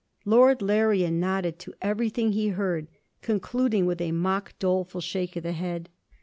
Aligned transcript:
Lord 0.25 0.63
Larrian 0.63 1.19
nodded 1.19 1.59
to 1.59 1.75
everything 1.79 2.31
he 2.31 2.47
heard, 2.47 2.87
concluding 3.21 3.85
with 3.85 4.01
a 4.01 4.11
mock 4.11 4.57
doleful 4.57 4.99
shake 4.99 5.35
of 5.35 5.43
the 5.43 5.51
head. 5.51 5.89